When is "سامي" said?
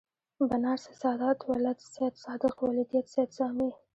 3.37-3.69